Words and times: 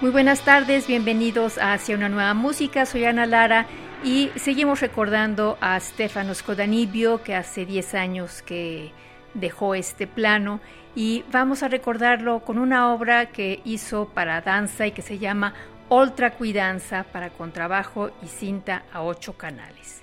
Muy 0.00 0.12
buenas 0.12 0.42
tardes, 0.42 0.86
bienvenidos 0.86 1.58
a 1.58 1.72
Hacia 1.72 1.96
una 1.96 2.08
nueva 2.08 2.32
música. 2.32 2.86
Soy 2.86 3.04
Ana 3.04 3.26
Lara 3.26 3.66
y 4.04 4.30
seguimos 4.36 4.80
recordando 4.80 5.58
a 5.60 5.80
Stefano 5.80 6.36
Scodanibio, 6.36 7.24
que 7.24 7.34
hace 7.34 7.66
10 7.66 7.94
años 7.94 8.42
que 8.42 8.92
dejó 9.34 9.74
este 9.74 10.06
plano, 10.06 10.60
y 10.94 11.24
vamos 11.32 11.64
a 11.64 11.68
recordarlo 11.68 12.44
con 12.44 12.60
una 12.60 12.92
obra 12.92 13.30
que 13.30 13.60
hizo 13.64 14.08
para 14.10 14.40
danza 14.40 14.86
y 14.86 14.92
que 14.92 15.02
se 15.02 15.18
llama 15.18 15.54
Ultra 15.88 16.30
Cuidanza 16.30 17.02
para 17.02 17.30
contrabajo 17.30 18.12
y 18.22 18.28
cinta 18.28 18.84
a 18.92 19.02
ocho 19.02 19.36
canales. 19.36 19.97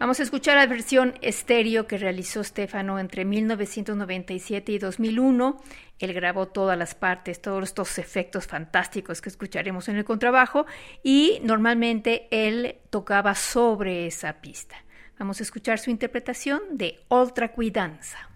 Vamos 0.00 0.20
a 0.20 0.22
escuchar 0.22 0.56
la 0.56 0.66
versión 0.66 1.14
estéreo 1.22 1.88
que 1.88 1.98
realizó 1.98 2.44
Stefano 2.44 3.00
entre 3.00 3.24
1997 3.24 4.70
y 4.70 4.78
2001. 4.78 5.60
Él 5.98 6.12
grabó 6.14 6.46
todas 6.46 6.78
las 6.78 6.94
partes, 6.94 7.42
todos 7.42 7.64
estos 7.64 7.98
efectos 7.98 8.46
fantásticos 8.46 9.20
que 9.20 9.28
escucharemos 9.28 9.88
en 9.88 9.96
el 9.96 10.04
contrabajo 10.04 10.66
y 11.02 11.40
normalmente 11.42 12.28
él 12.30 12.76
tocaba 12.90 13.34
sobre 13.34 14.06
esa 14.06 14.40
pista. 14.40 14.76
Vamos 15.18 15.40
a 15.40 15.42
escuchar 15.42 15.80
su 15.80 15.90
interpretación 15.90 16.60
de 16.70 17.00
Ultra 17.08 17.50
Cuidanza. 17.50 18.30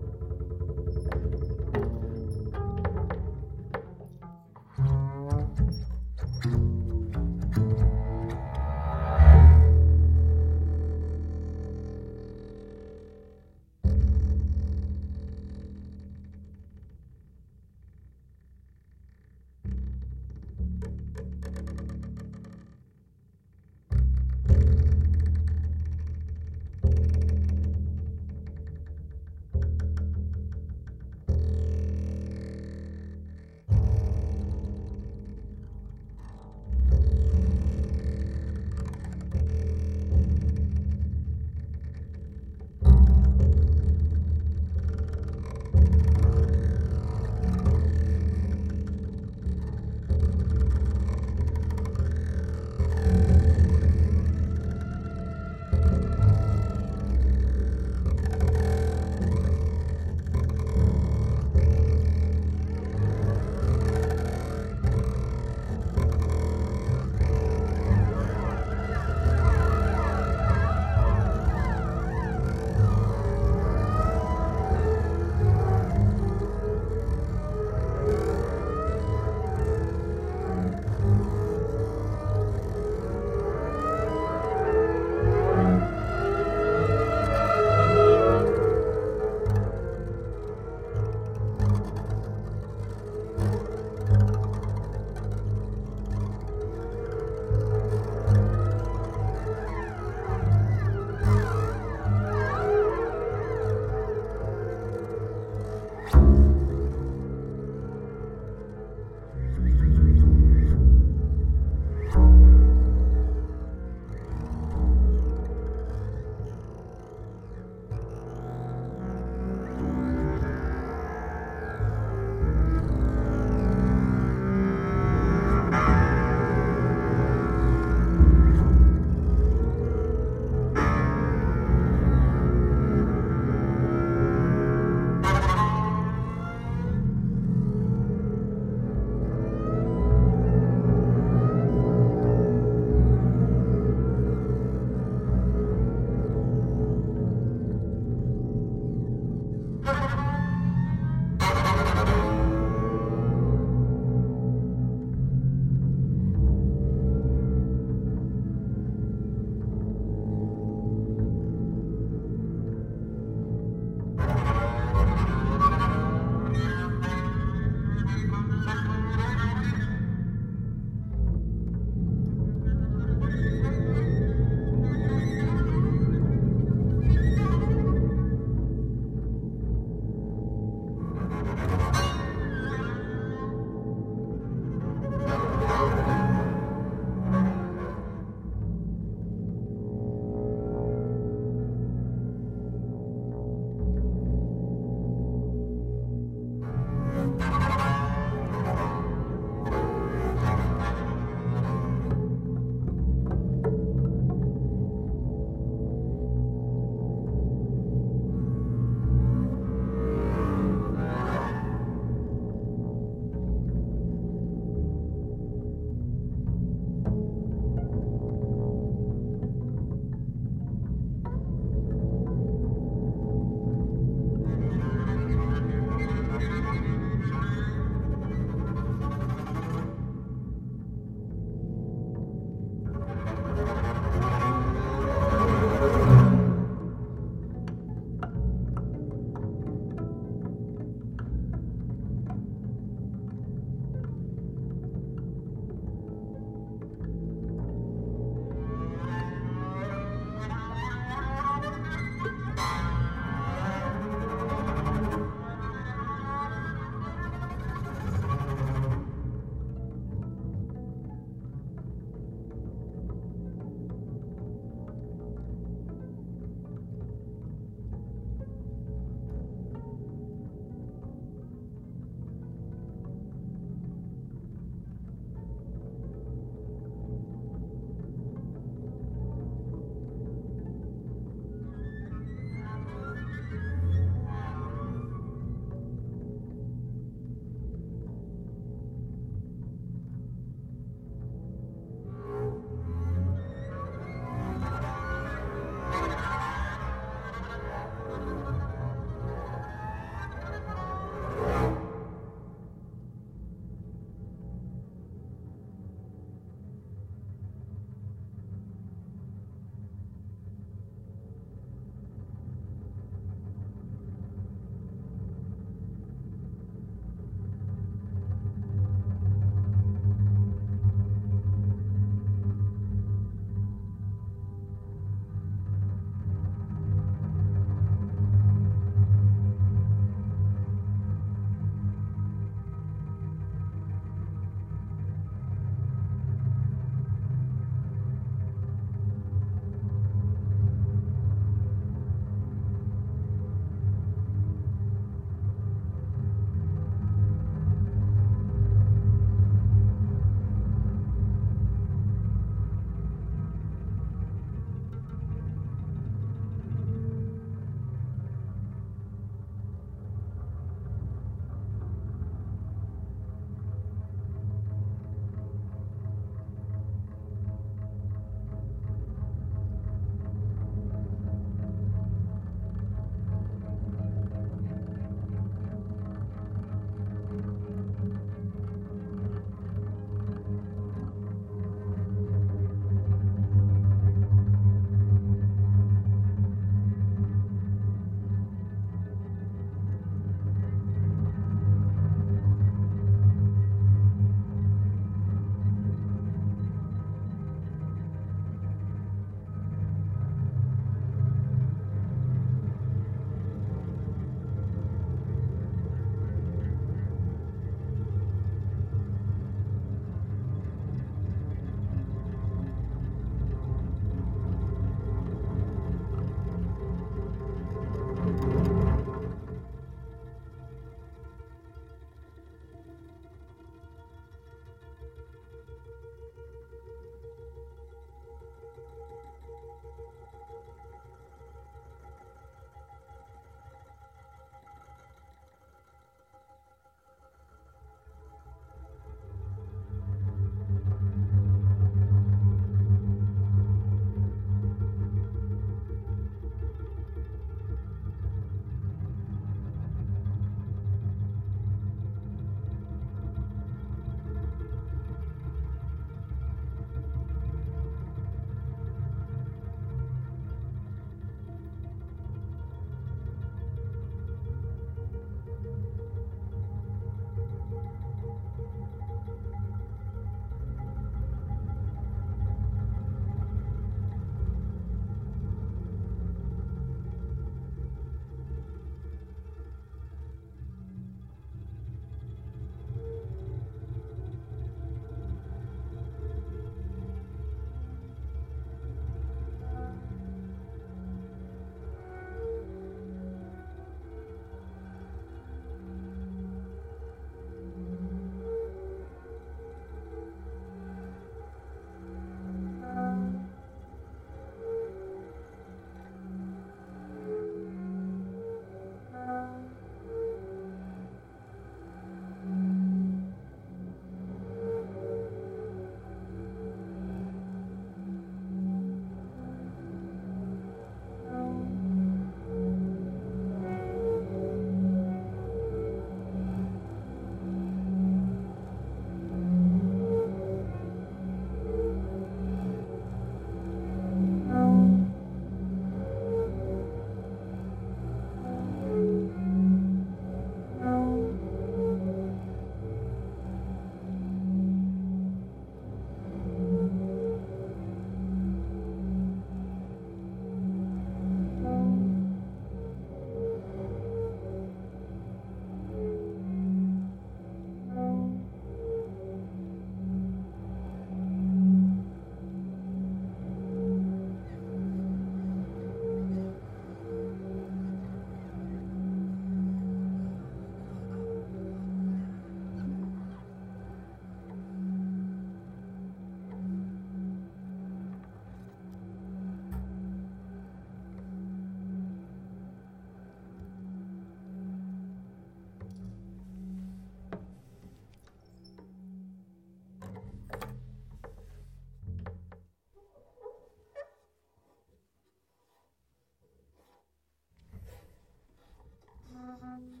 Mm-hmm. 599.41 600.00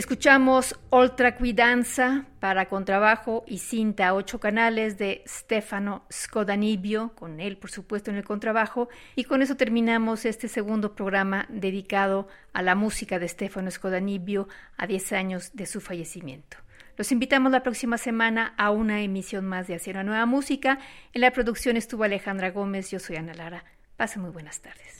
Escuchamos 0.00 0.80
Oltra 0.88 1.36
Cuidanza 1.36 2.24
para 2.40 2.70
contrabajo 2.70 3.44
y 3.46 3.58
cinta 3.58 4.08
a 4.08 4.14
ocho 4.14 4.40
canales 4.40 4.96
de 4.96 5.22
Stefano 5.28 6.06
Scodanibio, 6.10 7.14
con 7.14 7.38
él 7.38 7.58
por 7.58 7.70
supuesto 7.70 8.10
en 8.10 8.16
el 8.16 8.24
contrabajo, 8.24 8.88
y 9.14 9.24
con 9.24 9.42
eso 9.42 9.58
terminamos 9.58 10.24
este 10.24 10.48
segundo 10.48 10.94
programa 10.94 11.44
dedicado 11.50 12.28
a 12.54 12.62
la 12.62 12.74
música 12.74 13.18
de 13.18 13.28
Stefano 13.28 13.70
Scodanibio 13.70 14.48
a 14.78 14.86
10 14.86 15.12
años 15.12 15.50
de 15.52 15.66
su 15.66 15.82
fallecimiento. 15.82 16.56
Los 16.96 17.12
invitamos 17.12 17.52
la 17.52 17.62
próxima 17.62 17.98
semana 17.98 18.54
a 18.56 18.70
una 18.70 19.02
emisión 19.02 19.44
más 19.44 19.66
de 19.66 19.74
Hacia 19.74 19.90
una 19.90 20.04
Nueva 20.04 20.24
Música. 20.24 20.78
En 21.12 21.20
la 21.20 21.30
producción 21.30 21.76
estuvo 21.76 22.04
Alejandra 22.04 22.52
Gómez, 22.52 22.90
yo 22.90 23.00
soy 23.00 23.16
Ana 23.16 23.34
Lara. 23.34 23.66
Pasen 23.98 24.22
muy 24.22 24.30
buenas 24.30 24.62
tardes. 24.62 24.99